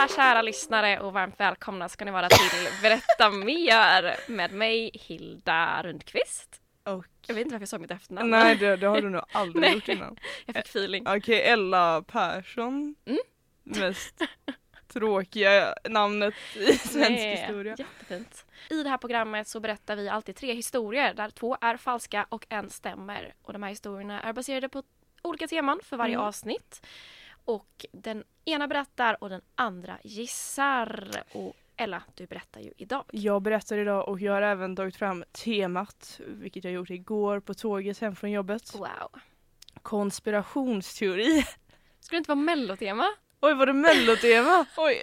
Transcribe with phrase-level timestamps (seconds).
[0.00, 5.82] Alla kära lyssnare och varmt välkomna ska ni vara till Berätta mer med mig Hilda
[5.82, 6.60] Rundqvist.
[6.84, 7.06] Och...
[7.26, 8.30] Jag vet inte varför jag sa mitt efternamn.
[8.30, 10.16] Nej det, det har du nog aldrig gjort innan.
[10.46, 11.06] Jag fick feeling.
[11.08, 12.94] Okej, Ella Persson.
[13.06, 13.18] Mm.
[13.62, 14.22] Mest
[14.92, 17.74] tråkiga namnet i svensk Nej, historia.
[17.78, 18.46] Jättefint.
[18.70, 22.46] I det här programmet så berättar vi alltid tre historier där två är falska och
[22.48, 23.34] en stämmer.
[23.42, 24.82] Och de här historierna är baserade på
[25.22, 26.26] olika teman för varje Mm.
[26.26, 26.86] avsnitt.
[27.44, 31.10] Och den ena berättar och den andra gissar.
[31.32, 33.04] Och Ella, du berättar ju idag.
[33.10, 37.54] Jag berättar idag och jag har även tagit fram temat, vilket jag gjorde igår på
[37.54, 38.74] tåget hem från jobbet.
[38.74, 39.20] Wow.
[39.82, 41.42] Konspirationsteori.
[42.00, 43.04] Skulle det inte vara mellotema?
[43.40, 44.66] Oj var det mellotema?
[44.76, 45.00] Oj.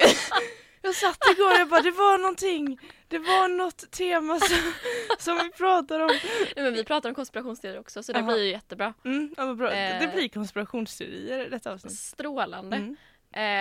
[0.81, 2.79] Jag satt igår och jag bara det var någonting.
[3.07, 4.73] Det var något tema som,
[5.19, 6.09] som vi pratade om.
[6.55, 8.27] Nej, men vi pratar om konspirationsteorier också så det Aha.
[8.33, 8.93] blir ju jättebra.
[9.05, 9.71] Mm, ja, bra.
[9.71, 9.99] Eh.
[9.99, 11.93] Det blir konspirationsteorier i detta avsnitt.
[11.93, 12.75] Strålande.
[12.77, 12.95] Mm.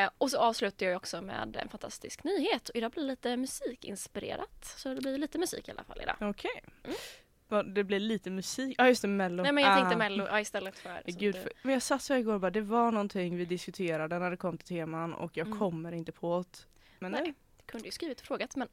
[0.05, 2.69] Eh, och så avslutar jag också med en fantastisk nyhet.
[2.69, 4.75] Och idag blir det lite musikinspirerat.
[4.77, 6.17] Så det blir lite musik i alla fall idag.
[6.21, 6.65] Okej.
[6.85, 6.97] Mm.
[7.49, 8.75] Vad, Det blir lite musik.
[8.79, 9.43] Ja just det, mello.
[9.43, 9.99] Nej men jag tänkte Ah.
[9.99, 11.03] mello ja, istället för...
[11.07, 13.45] Gud, du- för, men jag satt så här igår och bara det var någonting vi
[13.45, 15.59] diskuterade när det kom till teman och jag Mm.
[15.59, 16.67] kommer inte på det.
[16.99, 18.69] Men, Nej, jag kunde ju skrivit och frågat men,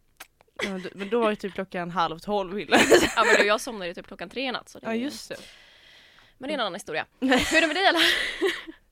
[0.63, 2.57] Men, d- men då var det typ klockan halv tolv.
[2.57, 2.77] Hilda.
[3.15, 4.69] ja, men då, jag somnade ju typ klockan tre i natt.
[4.69, 5.35] Så det, ja just det.
[6.37, 7.05] Men det är en annan historia.
[7.19, 8.01] Hur är det med dig eller?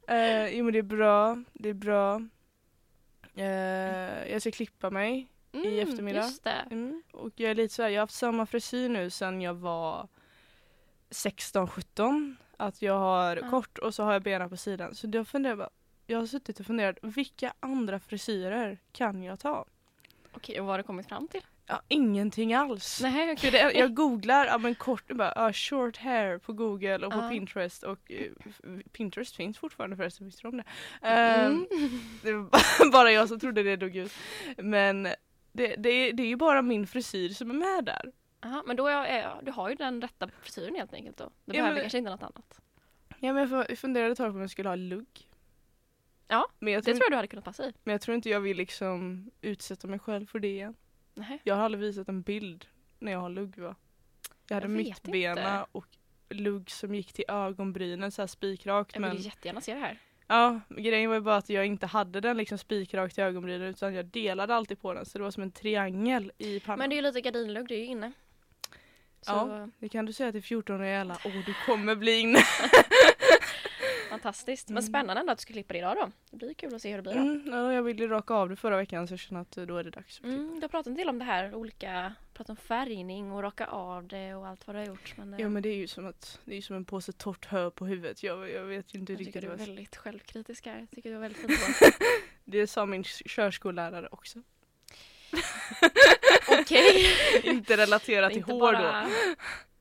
[0.08, 2.22] Eh, jo men det är bra, det är bra.
[3.36, 5.28] Eh, jag ska klippa mig.
[5.52, 6.20] I eftermiddag.
[6.20, 6.66] Mm, Just det.
[6.72, 7.04] Mm.
[7.14, 10.08] Och jag är lite så här, jag har haft samma frisyr nu sedan jag var
[11.10, 12.36] 16-17.
[12.58, 13.50] Att jag har Ja.
[13.50, 14.96] kort och så har jag benen på sidan.
[14.96, 15.70] Så jag funderar bara,
[16.12, 19.66] jag har suttit och funderat, vilka andra frisyrer kan jag ta?
[20.34, 21.42] Okej, och vad har du kommit fram till?
[21.66, 23.00] Ja, ingenting alls.
[23.02, 27.12] Nej, För det, jag googlar, ja men kort, bara, ja, short hair på google och
[27.14, 27.30] på.
[27.30, 28.12] Pinterest och
[28.46, 28.62] f-
[28.92, 30.64] Pinterest finns fortfarande förresten, visste du om det?
[31.02, 31.52] Mm.
[31.52, 31.68] Ehm,
[32.24, 34.14] det var bara- jag som trodde det dog ut.
[34.58, 35.04] Men
[35.52, 38.12] det, det, är, det är ju bara min frisyr som är med där.
[38.44, 41.24] Aha, men då är, är, du har ju den rätta frisyren helt enkelt då.
[41.24, 42.62] Du Ja, behöver men- kanske inte något annat.
[43.20, 45.28] Ja, men jag fu- funderade ett tag på om jag skulle ha lugg.
[46.34, 47.74] Ja, men jag, Det tror, jag du hade kunnat passa i.
[47.84, 50.76] men jag tror inte jag vill liksom utsätta mig själv för det igen.
[51.14, 51.40] Nej.
[51.44, 52.66] Jag har aldrig visat en bild
[53.00, 53.76] när jag har lugg va?
[54.48, 55.66] Jag hade Jag mittbena inte.
[55.72, 55.86] och
[56.30, 58.94] lugg som gick till ögonbrynen så här spikrakt.
[58.94, 59.98] Jag Men vill jättegärna se det här.
[60.28, 63.94] ja, grejen var ju bara att jag inte hade den liksom spikrakt till ögonbrynen utan
[63.94, 66.80] jag delade alltid på den så det var som en triangel i pannan.
[66.80, 68.12] Men det är ju lite gardinlugg, det är ju inne.
[69.22, 69.70] Så Ja.
[69.80, 71.18] Det kan du säga till 14-åriga alla.
[71.26, 72.40] Åh, du kommer bli inne.
[74.12, 74.70] fantastiskt.
[74.70, 74.88] Men Mm.
[74.90, 76.12] spännande ändå att du ska klippa det idag då.
[76.32, 77.20] Det blir kul att se hur det blir då.
[77.20, 79.84] Mm, ja, jag ville raka av det förra veckan så jag känner att då är
[79.84, 80.18] det dags.
[80.18, 80.36] att klippa.
[80.42, 83.66] Mm, du har pratat en del om det här, olika, pratat om färgning och raka
[83.68, 85.14] av det och allt vad du har gjort.
[85.18, 87.46] Men, eh, Ja men det är ju som att det är som en påse torrt
[87.46, 88.24] hö på huvudet.
[88.24, 90.80] Jag, jag vet ju inte jag tycker riktigt du är vad väldigt självkritisk här.
[90.80, 91.44] Jag tycker du är väldigt
[91.82, 91.92] val.
[92.44, 94.40] Det sa min körskollärare också.
[96.62, 97.06] Okej.
[97.44, 98.78] inte relaterat till hår då.
[98.80, 99.10] bara-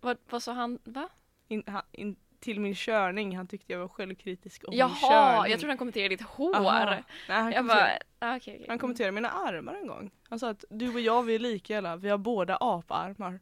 [0.01, 0.79] Vad, vad sa han?
[0.85, 1.09] Va?
[1.49, 3.37] In, han, in, till min körning.
[3.37, 5.51] Han tyckte jag var självkritisk om min Jaha, körning.
[5.51, 6.57] jag trodde han kommenterade ditt hår.
[6.57, 6.85] Aha.
[6.85, 8.55] Nej, han, Jag kommenterade, bara, ah, okej.
[8.55, 8.67] okej.
[8.69, 10.11] han kommenterade mina armar en gång.
[10.29, 11.97] Han sa att du och jag vi är lika alla.
[11.97, 13.41] Vi har båda aparmar.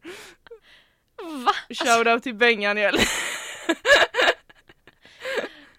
[1.45, 1.75] Va?
[1.75, 2.77] Shoutout till Bengan.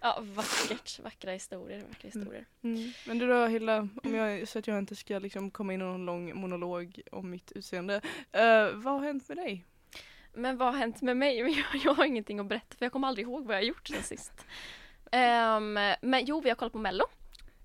[0.02, 1.00] Ja, vackert.
[1.00, 1.84] Vackra historier.
[1.90, 2.46] Vackra historier.
[2.64, 2.92] Mm.
[3.08, 5.84] Men du då Hilda, om jag, så att jag inte ska liksom komma in i
[5.84, 8.02] någon lång monolog om mitt utseende.
[8.32, 9.66] Eh, vad har hänt med dig?
[10.34, 11.38] Men vad har hänt med mig?
[11.74, 13.88] Jag, jag har ingenting att berätta för jag kommer aldrig ihåg vad jag har gjort
[13.88, 14.46] sen sist.
[15.12, 17.06] Ehm, men jo, vi har kollat på Mello.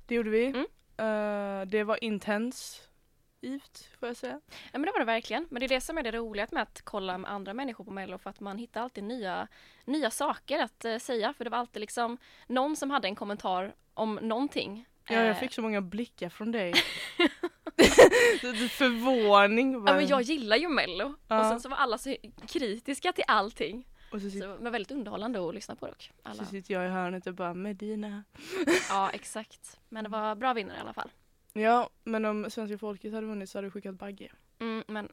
[0.06, 0.47] Det gjorde vi.
[0.47, 0.66] Mm.
[0.97, 4.40] Eh, det var intensivt får jag säga.
[4.50, 5.46] Ja men det var det verkligen.
[5.50, 7.90] Men det är det som är det roliga med att kolla med andra människor på
[7.90, 9.49] Mello för att man hittar alltid nya,
[9.84, 11.34] nya saker att eh, säga.
[11.34, 14.87] För det var alltid liksom någon som hade en kommentar om någonting.
[15.08, 16.75] Ja, jag Eh, fick så många blickar från dig.
[18.71, 19.73] Förvåning.
[19.73, 19.97] Ja bara.
[19.97, 21.15] men jag gillar ju Mello.
[21.29, 21.41] Ja.
[21.41, 22.17] Och sen så var alla så
[22.49, 23.87] kritiska till allting.
[24.12, 26.11] Och så, sitter, Så, men väldigt underhållande att lyssna på dock.
[26.23, 26.44] Alla.
[26.44, 28.25] så sitter jag i hörnet och bara Medina.
[28.88, 29.79] Ja exakt.
[29.88, 31.11] Men det var bra vinnare i alla fall.
[31.53, 34.32] Ja, men om svenska folket hade vunnit så hade du skickat Bagge.
[34.59, 35.09] Mm, men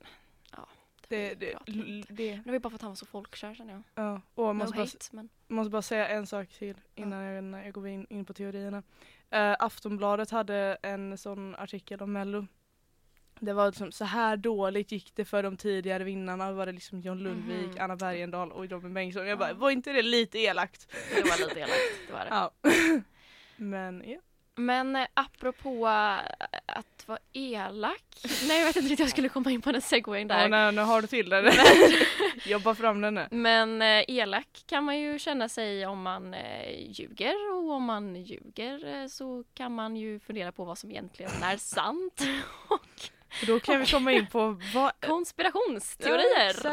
[0.51, 0.67] ja,
[1.07, 3.53] det Det, det, det, Men det var ju bara för att han var så folkkär
[3.55, 3.83] känner jag.
[3.95, 4.21] ja.
[4.35, 7.37] Och jag No måste bara, hate, men måste bara säga en sak till innan jag,
[7.37, 8.83] innan jag går in, in på teorierna.
[9.31, 12.47] Eh, Aftonbladet hade en sån artikel om Mello.
[13.39, 16.51] Det var liksom så här dåligt gick det för de tidigare vinnarna.
[16.51, 17.77] Var det liksom John Lundvik, Mhm.
[17.79, 19.27] Anna Bergendahl och Robin Bengtsson.
[19.27, 20.87] Jag bara, var inte det lite elakt?
[21.15, 21.73] det var lite elakt.
[22.07, 22.29] Det var det.
[22.29, 22.51] Ja.
[23.57, 24.19] Men ja.
[24.55, 28.03] Men eh, apropå eh, att vara elak.
[28.47, 30.41] Nej jag vet inte riktigt jag skulle komma in på den segwayen där.
[30.41, 31.53] ja nej, nu har du till det.
[32.45, 33.27] Jobba fram den nu.
[33.31, 36.35] Men eh, elak kan man ju känna sig om man
[36.87, 41.57] ljuger och om man ljuger så kan man ju fundera på vad som egentligen är
[41.57, 42.21] sant.
[42.67, 44.91] och då kan vi komma in på vad...
[44.99, 46.67] konspirationsteorier.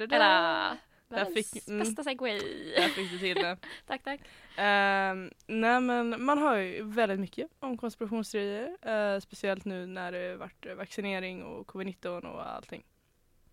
[0.00, 0.76] Eller
[1.08, 1.78] världens fick- mm.
[1.80, 2.38] bästa segway.
[2.76, 3.56] Där fick du till det.
[3.86, 4.20] tack tack.
[4.56, 8.76] Ehm, nej men man hör ju väldigt mycket om konspirationsteorier.
[8.82, 12.84] eh, speciellt nu när det varit vaccinering och covid-19 och allting.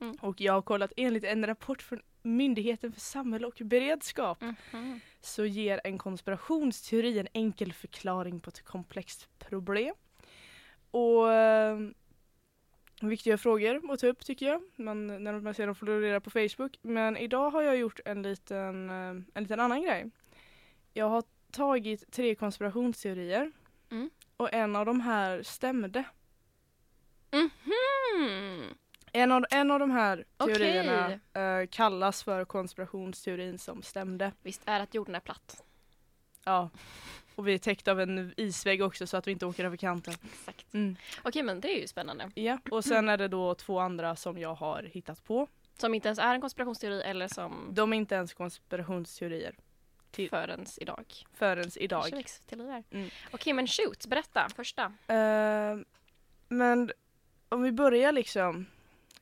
[0.01, 0.15] Mm.
[0.21, 4.41] Och jag har kollat enligt en rapport från Myndigheten för samhälle och beredskap
[4.71, 4.99] Mhm.
[5.21, 9.95] så ger en konspirationsteori en enkel förklaring på ett komplext problem.
[10.91, 11.77] Och eh,
[13.09, 16.77] viktiga frågor att ta upp tycker jag, man, när man ser dem florera på Facebook.
[16.81, 18.95] Men idag har jag gjort en liten, eh,
[19.33, 20.09] en liten annan grej.
[20.93, 23.51] Jag har tagit tre konspirationsteorier
[23.89, 24.09] Mm.
[24.37, 26.03] och en av de här stämde.
[27.31, 28.75] Mhm.
[29.11, 34.31] En av, en av de här teorierna eh, kallas för konspirationsteorin som stämde.
[34.41, 35.63] Visst är att jorden är platt.
[36.43, 36.69] Ja.
[37.35, 40.13] Och vi är täckta av en isvägg också så att vi inte åker över kanten.
[40.33, 40.73] Exakt.
[40.73, 40.95] Mm.
[41.23, 42.31] Okej men det är ju spännande.
[42.35, 45.47] Ja, och sen är det då två andra som jag har hittat på.
[45.77, 49.55] Som inte ens är en konspirationsteori eller som De är inte ens konspirationsteorier
[50.11, 51.05] till- förrän idag.
[51.33, 52.05] förrän idag.
[52.09, 52.83] Kanske.
[52.91, 53.09] Mm.
[53.31, 54.83] Okej men shoot, berätta första.
[55.07, 55.77] Eh,
[56.47, 56.91] men
[57.49, 58.65] om vi börjar liksom.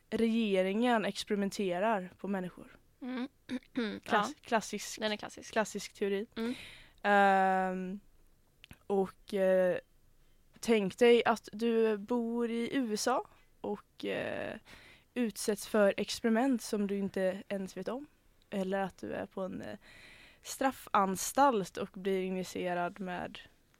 [0.09, 2.77] Regeringen experimenterar på människor.
[3.01, 3.27] Mm.
[4.03, 5.51] Klass, ja, klassisk, den är klassisk.
[5.51, 6.25] klassisk teori.
[6.35, 6.53] Mm.
[7.03, 7.99] Ehm,
[8.87, 9.77] och eh,
[10.59, 13.25] tänk dig att du bor i USA
[13.61, 14.57] och eh,
[15.13, 18.07] utsätts för experiment som du inte ens vet om.
[18.49, 19.77] Eller att du är på en eh,
[20.43, 23.39] straffanstalt och blir injicerad med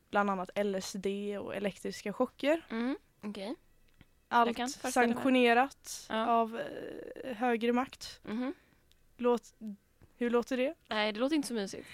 [0.10, 1.06] bland annat LSD
[1.40, 2.66] och elektriska chocker.
[2.70, 2.98] Mm.
[3.22, 3.56] Okej.
[4.28, 6.28] Allt sanktionerat Ja.
[6.28, 6.62] av
[7.26, 8.20] högre makt.
[8.24, 8.54] Mhm.
[9.18, 9.54] Låt,
[10.18, 10.74] hur låter det?
[10.88, 11.88] Nej det låter inte så mysigt.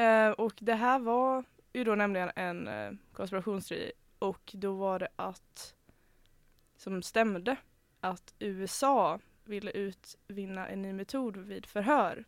[0.00, 5.08] Eh, och det här var ju då nämligen en eh, konspirationsteori och då var det
[5.16, 5.74] att
[6.76, 7.56] som stämde
[8.00, 12.24] att USA ville utvinna en ny metod vid förhör.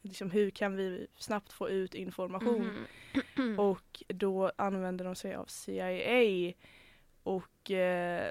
[0.00, 2.86] Liksom hur kan vi snabbt få ut information?
[3.36, 3.58] Mhm.
[3.58, 6.52] Och då använde de sig av CIA
[7.22, 8.30] och eh,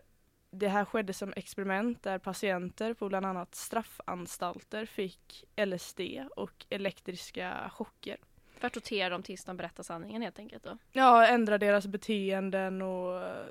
[0.51, 6.01] det här skedde som experiment där patienter på bland annat straffanstalter fick LSD
[6.35, 8.17] och elektriska chocker.
[8.61, 10.77] För tortera dem tills de berättar sanningen helt enkelt då.
[10.91, 13.45] Ja, ändra deras beteenden och eh,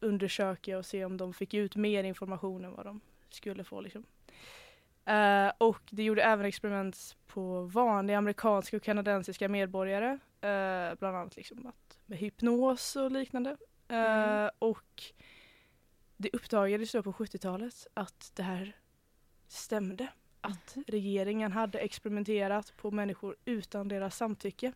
[0.00, 3.00] undersöka och se om de fick ut mer information än vad de
[3.30, 3.80] skulle få.
[3.80, 4.04] Liksom.
[5.04, 10.18] Eh, och det gjorde även experiment på vanliga amerikanska och kanadensiska medborgare.
[10.40, 13.50] eh, bland annat liksom att, med hypnos och liknande.
[13.50, 14.50] Eh, Mm.
[14.58, 15.02] Och
[16.16, 18.76] det uppdagades då på 70-talet att det här
[19.48, 20.08] stämde.
[20.40, 24.72] Att regeringen hade experimenterat på människor utan deras samtycke.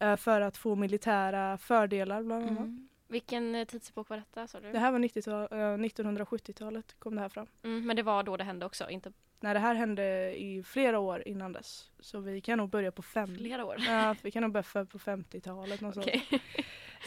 [0.00, 2.58] eh, För att få militära fördelar bland annat.
[2.58, 2.88] Mm.
[3.08, 4.72] Vilken eh, tidsepok var detta sa du?
[4.72, 5.56] Det här var 90-tal, eh,
[5.88, 7.46] 1970-talet kom det här fram.
[7.62, 10.98] Mm, men det var då det hände också, inte Nej, det här hände i flera
[10.98, 11.90] år innan dess.
[12.00, 13.36] Så vi kan nog börja på fem.
[13.38, 13.76] flera år.
[13.78, 15.80] Ja, vi kan nog börja på 50-talet.
[15.80, 16.06] något sånt.
[16.06, 16.24] Okej.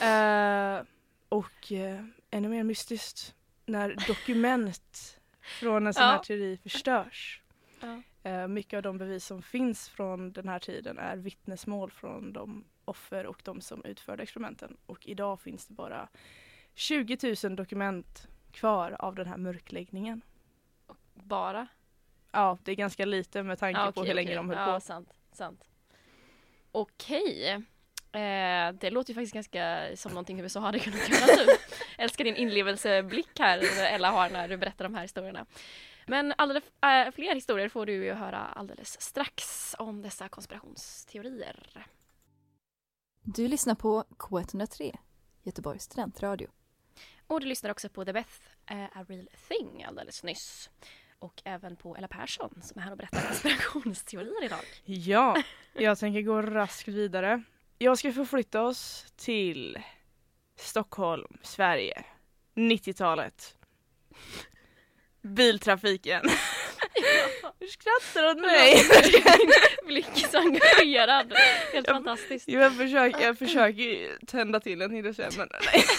[0.02, 0.82] Eh,
[1.30, 3.36] och eh, ännu mer mystiskt
[3.66, 6.24] när dokument från en sån här Ja.
[6.24, 7.42] teori förstörs.
[7.82, 8.02] Ja.
[8.24, 12.66] Eh, mycket av de bevis som finns från den här tiden är vittnesmål från de
[12.86, 14.78] offer och de som utförde experimenten.
[14.86, 16.08] Och idag finns det bara
[16.74, 20.22] 20 000 dokument kvar av den här mörkläggningen.
[21.14, 21.68] Bara?
[22.32, 24.36] Ja, det är ganska lite med tanke Ja, på okej, hur länge okej.
[24.36, 24.80] de höll ja, på.
[24.80, 25.64] Sant, sant.
[26.72, 27.52] Okej.
[28.12, 31.60] Eh, det låter ju faktiskt ganska som någonting USA hade kunnat göra typ.
[31.98, 35.46] Älskar din inlevelseblick här Ella har när du berättar de här historierna.
[36.10, 41.88] Men alldeles, äh, fler historier får du ju höra alldeles strax om dessa konspirationsteorier.
[43.22, 44.98] Du lyssnar på K103,
[45.44, 46.48] Göteborgs studentradio.
[47.28, 48.34] Och du lyssnar också på The Beth
[48.66, 50.70] eh, A Real Thing alldeles nyss.
[51.20, 54.64] Och även på Ella Persson som är här och berättar konspirationsteorier idag.
[54.84, 57.44] Ja, jag tänker gå raskt vidare.
[57.78, 59.80] Jag ska förflytta oss till
[60.56, 62.04] Stockholm, Sverige,
[62.56, 63.56] 90-talet.
[65.22, 66.22] Biltrafiken.
[67.60, 68.76] Hur skrattar du åt mig?
[69.88, 71.34] Blick så engagerad.
[71.74, 72.46] Helt Jag- fantastiskt.
[72.48, 75.84] Jo, jag, försöker, jag försöker tända till en tänkte jag säga, men nej.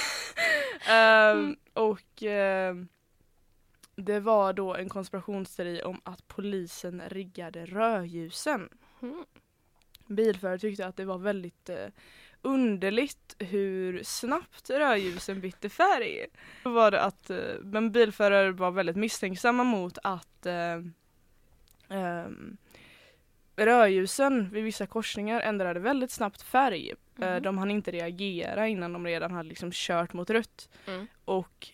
[0.89, 2.89] Ehm, och ehm,
[3.97, 8.69] det var då en konspirationsteori om att polisen riggade rödljusen.
[9.03, 9.25] Mm.
[10.07, 11.87] Bilförare tyckte att det var väldigt eh,
[12.43, 16.27] underligt hur snabbt rödljusen bytte färg.
[16.65, 20.79] Då var det att, eh, men bilförare var väldigt misstänksamma mot att eh,
[21.89, 22.57] ehm,
[23.57, 26.91] rödljusen vid vissa korsningar ändrade väldigt snabbt färg.
[26.91, 26.95] Eh,
[27.33, 27.43] Mhm.
[27.43, 30.69] De hann inte reagera innan de redan hade liksom kört mot rött.
[30.87, 31.07] Mm.
[31.25, 31.69] Och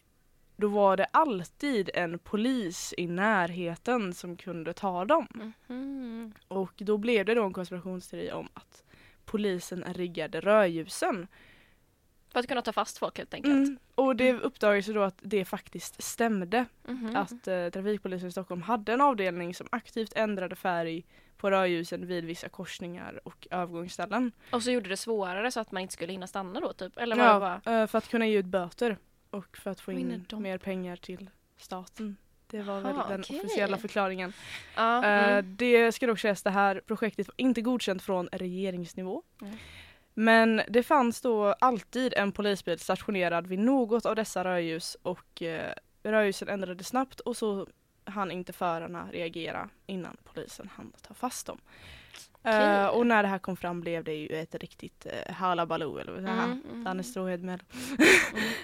[0.57, 5.27] då var det alltid en polis i närheten som kunde ta dem.
[5.69, 6.33] Mhm.
[6.49, 8.85] Och då blev det då en konspirationsteori om att
[9.27, 11.27] polisen riggade rödljusen.
[12.33, 13.55] För att kunna ta fast folk helt enkelt.
[13.55, 13.79] Mm.
[13.95, 16.67] Och det uppdagades då att det faktiskt stämde.
[16.85, 17.17] Mhm.
[17.17, 21.05] Att eh, trafikpolisen i Stockholm hade en avdelning som aktivt ändrade färg
[21.37, 24.33] på rödljusen vid vissa korsningar och övergångsställen.
[24.51, 26.99] Och så gjorde det svårare så att man inte skulle hinna stanna då typ?
[26.99, 27.61] Eller var?
[27.65, 28.99] Ja, eh, för att kunna ge ut böter
[29.31, 32.17] och för att få in mer pengar till staten.
[32.51, 33.41] Det var väl Aha, den okej.
[33.41, 34.33] officiella förklaringen.
[34.77, 35.57] Ja, Eh, mm.
[35.57, 39.23] Det ska dock sägas, det här projektet var inte godkänt från regeringsnivå.
[39.43, 39.57] Mm.
[40.15, 45.73] Men det fanns då alltid en polisbil stationerad vid något av dessa rödljus och eh,
[46.03, 47.67] rödljusen ändrades snabbt och så
[48.07, 51.59] hann inte förarna reagera innan polisen hann ta fast dem.
[52.45, 52.87] Eh, Okej.
[52.89, 56.21] och när det här kom fram blev det ju ett riktigt uh, halabaloo eller vad
[56.23, 56.63] säger Mm, han?
[56.71, 56.85] mm.
[56.85, 57.41] Danne Stråhed.
[57.41, 57.59] Mm.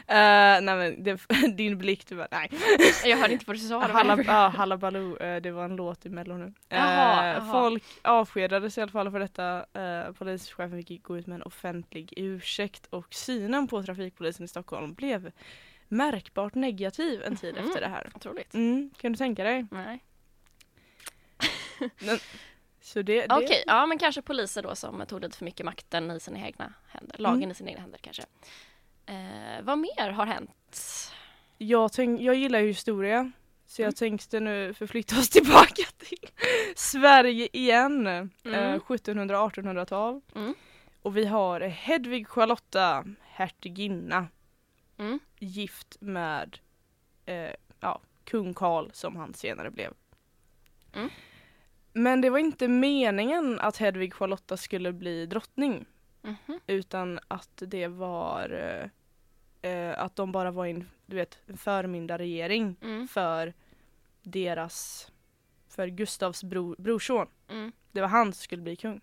[0.06, 1.20] Eh, nej men det,
[1.56, 2.50] din blick, du bara nej.
[3.04, 4.49] Jag hörde inte vad du sa.
[4.49, 6.52] Hallabaloo, eh, det var en låt i Mello nu.
[6.68, 7.52] Jaha, Eh, jaha.
[7.52, 9.66] Folk avskedades i alla fall för detta.
[9.72, 14.94] Eh, polischefen fick gå ut med en offentlig ursäkt och synen på trafikpolisen i Stockholm
[14.94, 15.32] blev
[15.92, 17.64] märkbart negativ en tid Mhm.
[17.66, 18.11] efter det här.
[18.14, 18.54] Otroligt.
[18.54, 19.66] Mm, kan du tänka dig?
[19.70, 20.04] Nej.
[22.80, 26.11] Så det, det, Okej, ja men kanske poliser då som tog lite för mycket makten
[26.11, 27.16] i sina egna händer.
[27.18, 27.50] Lagen Mm.
[27.50, 28.22] i sina egna händer kanske.
[29.06, 31.08] Eh, vad mer har hänt?
[31.58, 33.32] jag, tänk, jag gillar ju historia.
[33.66, 33.94] Så jag Mm.
[33.94, 36.28] tänkte nu förflytta oss tillbaka till
[36.76, 38.06] Sverige igen.
[38.06, 38.80] Eh, Mm.
[38.80, 40.20] 1700-1800-tal.
[40.34, 40.54] Mm.
[41.02, 44.26] Och vi har Hedvig Charlotta, hertiginna,
[44.99, 45.20] Mm.
[45.42, 46.58] Gift med
[47.26, 49.92] eh, ja, kung Karl som han senare blev.
[50.94, 51.08] Mm.
[51.92, 55.87] Men det var inte meningen att Hedvig Charlotta skulle bli drottning
[56.25, 56.61] Mhm.
[56.66, 58.50] utan att det var
[59.62, 63.08] eh, eh, att de bara var en, du vet, en förmyndarregering Mm.
[63.08, 63.52] för
[64.22, 65.08] deras,
[65.68, 67.26] för Gustavs bro, brorson.
[67.49, 67.72] Mm.
[67.92, 69.00] Det var han som skulle bli kung.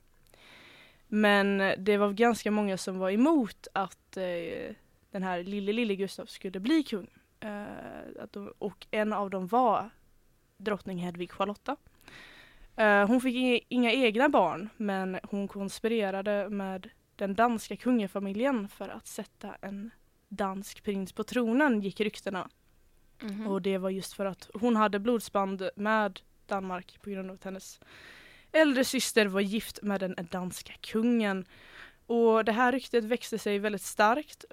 [1.07, 4.75] Men det var ganska många som var emot att eh,
[5.11, 7.07] den här lille, lille Gustav skulle bli kung.
[7.39, 9.89] Eh, de, och en av dem var
[10.57, 11.75] drottning Hedvig Charlotta.
[12.75, 19.07] Eh, hon fick inga, egna barn men hon konspirerade med den danska kungafamiljen för att
[19.07, 19.91] sätta en
[20.29, 22.49] dansk prins på tronen gick ryktena.
[23.21, 23.47] Mhm.
[23.47, 27.43] Och det var just för att hon hade blodsband med Danmark på grund av att
[27.43, 27.79] hennes
[28.51, 31.45] äldre syster var gift med den danska kungen.
[32.05, 34.45] Och det här ryktet växte sig väldigt starkt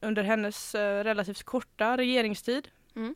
[0.00, 2.68] under hennes eh, relativt korta regeringstid.
[2.96, 3.14] Mm.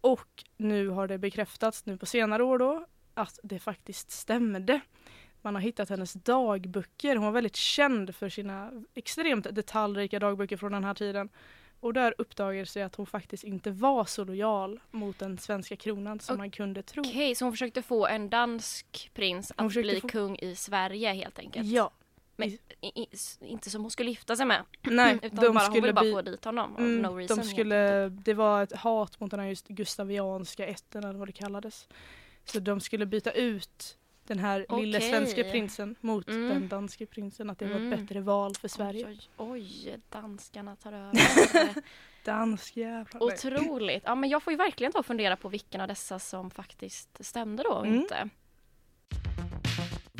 [0.00, 4.80] Och nu har det bekräftats nu på senare år då att det faktiskt stämde.
[5.42, 7.16] Man har hittat hennes dagböcker.
[7.16, 11.28] Hon var väldigt känd för sina extremt detaljrika dagböcker från den här tiden.
[11.80, 16.20] Och där uppdagades det att hon faktiskt inte var så lojal mot den svenska kronan
[16.20, 17.02] som Och- man kunde tro.
[17.06, 21.38] Okej, så hon försökte få en dansk prins att bli få- kung i Sverige helt
[21.38, 21.66] enkelt?
[21.66, 21.90] Ja,
[22.40, 23.06] Men i,
[23.40, 24.64] inte som hon skulle gifta sig med.
[24.82, 26.76] nej, Utan de bara, hon skulle ville bara bli, få dit honom.
[26.76, 28.24] mm, no reason, de skulle, enkelt.
[28.24, 31.88] det var ett hat mot den här just gustavianska ätten eller vad det kallades.
[32.44, 35.10] Så de skulle byta ut den här lille Okej.
[35.10, 36.48] svenska prinsen mot Mm.
[36.48, 37.50] den danske prinsen.
[37.50, 37.92] Att det var Mm.
[37.92, 39.06] ett bättre val för Sverige.
[39.06, 41.12] Oj, oj, oj, danskarna tar över.
[42.24, 43.22] Dansk jävlar.
[43.22, 44.02] Otroligt.
[44.06, 47.24] Ja, men jag får ju verkligen ta och fundera på vilken av dessa som faktiskt
[47.24, 48.00] stämde då och Mm.
[48.00, 48.28] inte.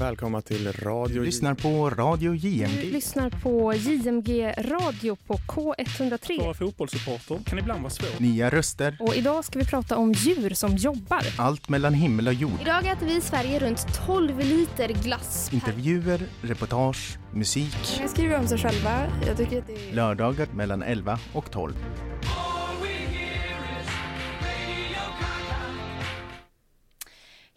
[0.00, 2.90] Välkomna till Radio Du lyssnar på Radio Du JMG.
[2.92, 6.54] lyssnar på JMG Radio på Vara K103.
[6.54, 8.18] fotbollssupporter kan ibland vara svårt.
[8.20, 11.26] Nya röster, Och idag ska vi prata om djur som jobbar.
[11.38, 12.52] allt mellan himmel och jord.
[12.62, 17.98] Idag äter vi i Sverige runt 12 liter glass per Intervjuer, reportage, musik.
[18.02, 19.06] De skriver om sig själva.
[19.26, 19.94] Jag tycker att det är...
[19.94, 21.72] Lördagar mellan 11 och 12.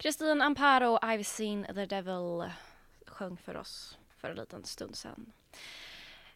[0.04, 2.50] Kristin Amparo, I've seen the devil,
[3.06, 5.32] sjöng för oss för en liten stund sedan.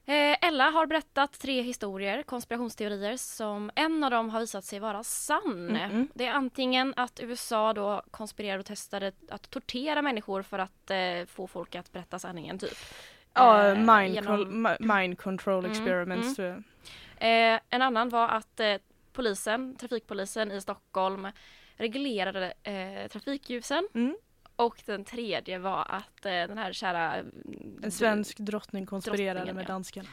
[0.05, 5.05] Eh, Ella har berättat tre historier, konspirationsteorier, som en av dem har visat sig vara
[5.05, 5.69] sann.
[5.77, 6.09] Mm -mm.
[6.15, 11.27] Det är antingen att USA då konspirerade och testade att tortera människor för att eh,
[11.27, 12.77] få folk att berätta sanningen typ.
[13.35, 16.65] Ja, Eh, mind, genom- mind control Mm, experiments mm.
[17.19, 17.55] jag.
[17.55, 18.75] Eh, en annan var att eh,
[19.19, 21.29] polisen, trafikpolisen i Stockholm
[21.77, 23.89] reglerade eh, trafikljusen.
[23.95, 24.17] Mm.
[24.57, 27.15] Och den tredje var att eh, den här kära...
[27.15, 29.69] mm, En svensk drottning konspirerade med ja.
[29.69, 30.09] danskarna.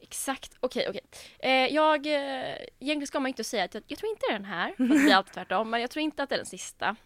[0.00, 1.00] Exakt, okej okej.
[1.38, 4.38] Eh, jag, eh, egentligen ska man inte säga att jag, jag tror inte det är
[4.38, 6.46] den här, för det är alltid tvärtom, men jag tror inte att det är den
[6.46, 6.96] sista.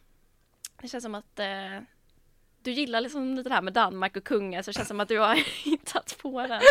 [0.83, 1.81] Det känns som att eh,
[2.63, 5.09] du gillar liksom lite det här med Danmark och kungar så det känns som att
[5.09, 6.63] du har hittat på den.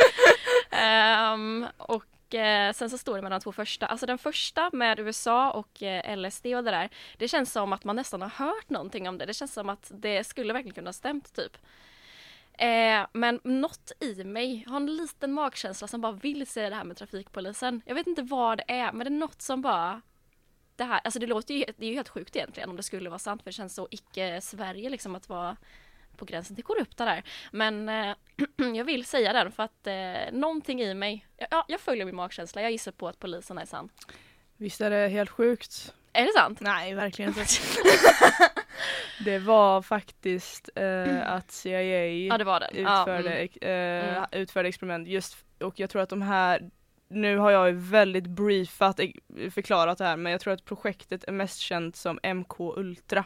[0.71, 4.99] Ehm, och eh, sen så står det med de två första, alltså den första med
[4.99, 8.69] USA och eh, LSD och det där, det känns som att man nästan har hört
[8.69, 9.25] någonting om det.
[9.25, 11.57] Det känns som att det skulle verkligen kunna ha stämt typ.
[12.53, 16.83] Eh, men något i mig har en liten magkänsla som bara vill säga det här
[16.83, 17.81] med trafikpolisen.
[17.85, 20.01] Jag vet inte vad det är, men det är något som bara
[20.75, 23.09] det här, alltså det låter ju, det är ju helt sjukt egentligen om det skulle
[23.09, 25.57] vara sant för det känns så icke-Sverige liksom att vara
[26.17, 27.23] på gränsen till korrupta där.
[27.51, 28.15] Men eh,
[28.75, 32.61] jag vill säga den för att eh, någonting i mig, ja, jag följer min magkänsla,
[32.61, 33.89] jag gissar på att polisen är sann.
[34.57, 35.93] Visst är det helt sjukt?
[36.13, 36.59] Är det sant?
[36.61, 37.45] Nej, verkligen inte.
[39.25, 42.83] det var faktiskt eh, att CIA Ja det var den.
[42.83, 43.49] Ja, utförde, mm.
[43.61, 44.25] eh, Mm.
[44.31, 46.69] utförde experiment just och jag tror att de här
[47.07, 49.09] nu har jag ju väldigt briefat eh,
[49.51, 53.25] förklarat det här men jag tror att projektet är mest känt som MK Ultra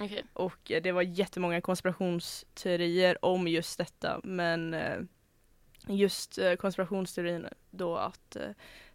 [0.00, 0.24] Okej.
[0.32, 4.98] och eh, det var jättemånga konspirationsteorier om just detta men eh,
[5.88, 8.36] just eh, konspirationsteorin då att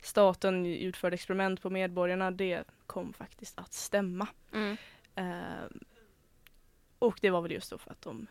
[0.01, 4.27] staten utförde experiment på medborgarna det kom faktiskt att stämma.
[4.53, 4.77] Mm.
[5.15, 5.65] Eh,
[6.99, 8.27] och det var väl just då för att de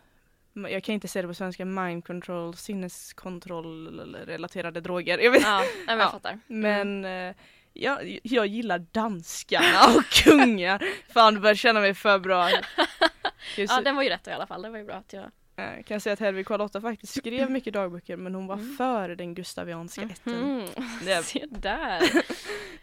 [0.69, 5.19] jag kan inte säga det på svenska, mind control, sinneskontroll eller relaterade droger.
[5.19, 6.09] Jag vet, Ja, jag Ja.
[6.11, 6.41] fattar.
[6.47, 7.35] Men eh,
[7.75, 10.85] jag, jag gillar danskarna och kungar.
[11.13, 12.49] Fan, du börjar känna mig för bra.
[13.57, 15.25] Kan Ja den var ju rätt i alla fall, det var ju bra att jag
[15.57, 18.77] eh, kan jag säga att Hedvig Carlotta faktiskt skrev mycket dagböcker men hon var Mm.
[18.77, 20.33] för den gustavianska ätten.
[20.59, 20.67] Mhm.
[21.05, 22.03] Det- Se där.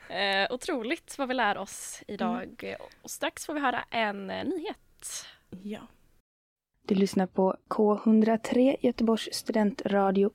[0.09, 2.75] eh, otroligt vad vi lär oss idag.
[3.01, 5.25] Och strax får vi höra en eh, nyhet.
[5.63, 5.79] Ja.
[6.87, 10.31] Du lyssnar på K103 Göteborgs studentradio.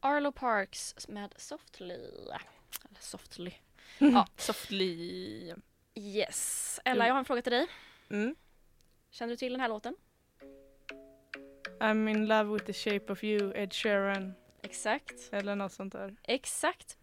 [0.00, 1.94] Arlo Parks med Softly.
[1.94, 3.50] Eller Softly.
[3.98, 4.26] Ja.
[4.36, 5.54] Softly.
[5.94, 6.80] Yes.
[6.84, 7.66] Ella, jag har en fråga till dig.
[8.10, 8.36] Mm.
[9.10, 9.96] Känner du till den här låten?
[11.80, 14.34] I'm in love with the shape of you, Ed Sheeran.
[14.62, 15.32] Exakt.
[15.32, 16.16] Eller något sånt där.
[16.22, 16.96] Exakt.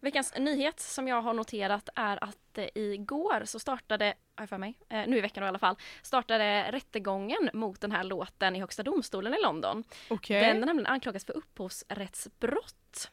[0.00, 4.78] Veckans nyhet som jag har noterat är att eh, igår så startade, har för mig,
[4.88, 8.60] eh, nu i veckan då i alla fall, startade rättegången mot den här låten i
[8.60, 9.84] Högsta domstolen i London.
[10.10, 10.40] Okej.
[10.40, 13.10] Den är nämligen anklagas för upphovsrättsbrott.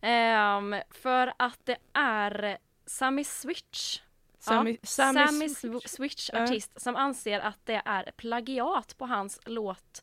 [0.00, 4.00] Ehm, för att det är Sammy Switch
[4.38, 5.74] Sammy, ja, Sammy, Sammy Switch.
[5.84, 6.42] Sw- Switch, Ja.
[6.42, 10.02] artist, som anser att det är plagiat på hans låt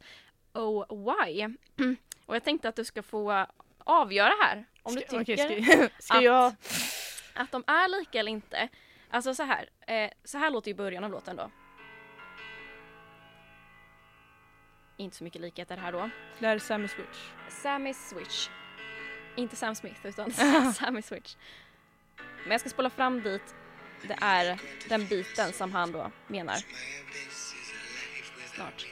[0.54, 1.48] Oh Why.
[2.26, 3.46] Och jag tänkte att du ska få
[3.80, 6.56] avgöra här om du Ska- tycker okej, ska, ska att- jag?
[7.34, 8.70] att de är lika eller inte.
[9.10, 11.52] Alltså så här, eh, så här låter ju början av låten då.
[14.98, 16.10] Inte så mycket likheter här då.
[16.40, 17.30] Det här är Sammy Switch.
[17.50, 18.50] Sammy Switch.
[19.38, 20.32] Inte Sam Smith utan
[20.73, 21.36] Sammy Switch.
[22.43, 23.56] Men jag ska spola fram dit
[24.02, 26.58] det är den biten som han då menar.
[28.56, 28.86] Snart.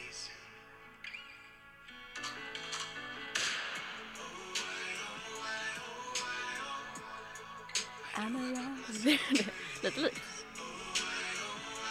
[9.83, 10.21] Lite likt.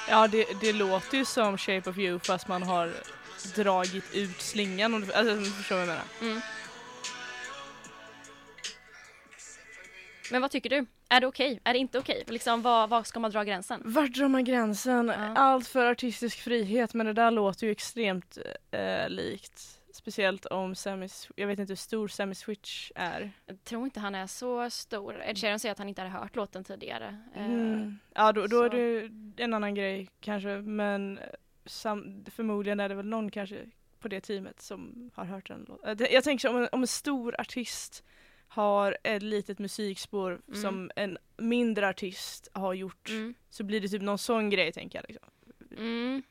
[0.08, 2.92] Ja det, det låter ju som Shape of You fast man har
[3.54, 6.04] dragit ut slingan om du alltså, du förstår vad jag menar.
[6.20, 6.40] Mm.
[10.34, 10.86] Men vad tycker du?
[11.08, 11.60] Är det okej?
[11.64, 12.24] Är det inte okej?
[12.26, 13.80] Liksom, var, var ska man dra gränsen?
[13.84, 15.08] Vart drar man gränsen?
[15.08, 15.34] Ja.
[15.36, 18.38] Allt för artistisk frihet men det där låter ju extremt
[18.70, 19.80] eh, likt.
[19.92, 23.30] Speciellt om Sammy, jag vet inte hur stor Sammy Switch är.
[23.46, 25.22] Jag tror inte han är så stor.
[25.22, 27.18] Ed Sheeran säger att han inte hade hört låten tidigare.
[27.34, 27.98] Eh, Mm.
[28.14, 28.70] Ja då, då är
[29.10, 31.24] det en annan grej kanske men eh,
[31.66, 33.56] sam, förmodligen är det väl någon kanske
[34.00, 35.98] på det teamet som har hört den låten.
[36.00, 38.04] Eh, Jag tänker om en, om en stor artist
[38.54, 40.62] har ett litet musikspår Mm.
[40.62, 43.34] som en mindre artist har gjort Mm.
[43.50, 45.04] så blir det typ någon sån grej tänker jag.
[45.08, 45.28] Liksom.
[45.78, 46.22] Mm.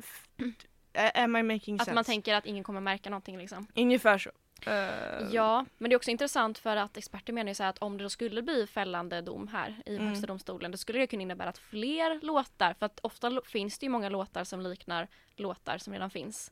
[0.93, 1.95] Ä- Am I making Att sense?
[1.95, 3.67] man tänker att ingen kommer märka någonting liksom.
[3.75, 4.31] Ungefär så.
[4.67, 7.97] Eh, Ja, men det är också intressant för att experter menar ju så att om
[7.97, 10.07] det då skulle bli fällande dom här i Mm.
[10.07, 13.86] Högsta domstolen då skulle det kunna innebära att fler låtar, för att ofta finns det
[13.86, 16.51] ju många låtar som liknar låtar som redan finns.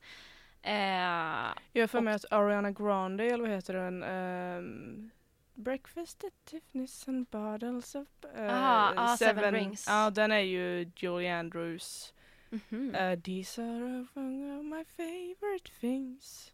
[0.61, 0.73] Eh,
[1.73, 5.09] Jag har för mig att Ariana Grande, eller vad heter den, ehm,
[5.53, 9.85] Breakfast at Tiffany's and bottles of uh, Ah, ah, Seven Rings.
[9.87, 12.13] Ja, den är ju Julie Andrews.
[12.49, 12.95] Mhm.
[12.95, 14.15] Uh, these are of
[14.63, 16.51] my favorite things.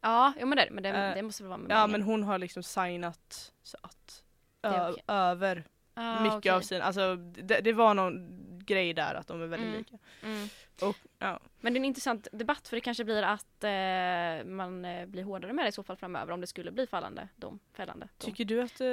[0.00, 1.90] Ja, jo, men det, men det, Eh, det måste väl vara med Ja, meningen.
[2.00, 4.22] men hon har liksom signat så att
[4.62, 5.02] okej.
[5.08, 6.52] över Ah, mycket okej.
[6.52, 9.78] av sina, alltså det, det var någon grej där att de är väldigt Mm.
[9.78, 9.98] lika.
[10.22, 10.48] Mm.
[10.82, 14.84] Och ja, Men det är en intressant debatt för det kanske blir att eh, man
[14.84, 17.58] eh, blir hårdare med det i så fall framöver om det skulle bli fallande dom,
[17.72, 18.30] fällande dom.
[18.30, 18.86] tycker du att eh,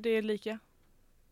[0.00, 0.58] det är lika?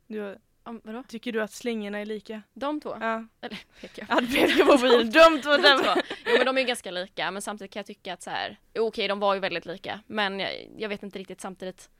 [0.06, 1.02] Du, Om, vadå?
[1.08, 2.42] tycker du att slingorna är lika?
[2.54, 2.96] De två?
[3.00, 3.26] Ja.
[3.40, 5.10] Eller pekar Ja, du pekar på mobilen.
[5.10, 6.00] De två De två.
[6.26, 9.08] Jo men de är ganska lika men samtidigt kan jag tycka att så här, okej
[9.08, 11.90] de var ju väldigt lika men jag, jag vet inte riktigt samtidigt.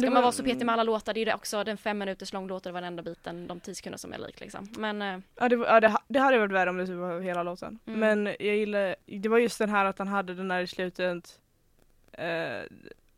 [0.00, 1.64] Ska det man var- vara så petig med alla låtar, det är ju det också
[1.64, 4.68] den fem minuters lång låt och varenda biten, de tio sekunder som är lik liksom.
[4.78, 7.20] Men eh, Ja, det, var- ja det, det hade varit värre om det typ var
[7.20, 7.78] hela låten.
[7.86, 8.00] Mm.
[8.00, 11.40] Men jag gillar, det var just den här att han hade den där i slutet.
[12.12, 12.62] eh,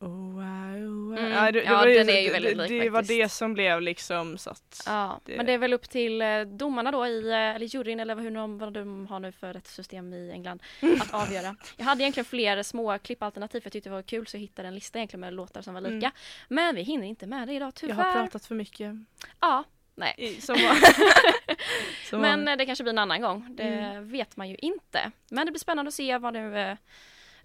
[0.01, 1.19] oh, oh.
[1.19, 1.31] Mm.
[1.33, 3.21] Ja, det, det Ja, var den det, är ju väldigt det, lik det var faktiskt.
[3.23, 4.83] det som blev liksom så att.
[4.87, 8.01] ja, det- men det är väl upp till eh, domarna då i, eh, eller juryn
[8.01, 10.63] eller hur de, vad de har nu för rättssystem i England
[11.01, 11.57] att avgöra.
[11.77, 14.69] Jag hade egentligen fler små klippalternativ för jag tyckte det var kul så jag hittade
[14.69, 15.95] en lista egentligen med låtar som var lika.
[15.97, 16.11] Mm.
[16.49, 17.95] Men vi hinner inte med det idag jag tyvärr.
[18.05, 18.95] har pratat för mycket.
[19.41, 20.15] Ja, nej.
[20.19, 20.75] I, som var,
[22.11, 23.47] som Men var, eh, det kanske blir en annan gång.
[23.57, 24.09] Det Mm.
[24.11, 25.11] vet man ju inte.
[25.31, 26.77] Men det blir spännande att se vad nu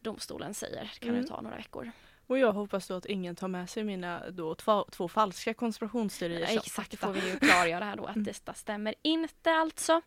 [0.02, 0.82] domstolen säger.
[0.94, 1.22] Det kan Mm.
[1.22, 1.92] ju ta några veckor.
[2.28, 6.46] Och jag hoppas då att ingen tar med sig mina då två, två falska konspirationsteorier.
[6.48, 8.24] som Exakt, det får vi ju klargöra här då att Mm.
[8.24, 10.02] detta stämmer inte alltså.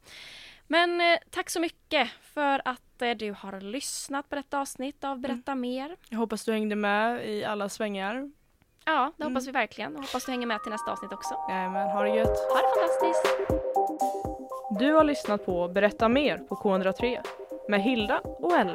[0.67, 5.19] Men eh, tack så mycket för att eh, du har lyssnat på detta avsnitt av
[5.19, 5.97] Berätta mer.
[6.09, 8.31] Jag hoppas du hängde med i alla svängar.
[8.85, 9.35] Ja, det Mm.
[9.35, 9.97] hoppas vi verkligen.
[9.97, 11.35] Och hoppas du hänger med till nästa avsnitt också.
[11.49, 12.29] Jajamän, ha det gött.
[12.29, 13.51] Ha det fantastiskt!
[14.79, 17.21] Du har lyssnat på Berätta mer på K103
[17.69, 18.75] med Hilda och Ella.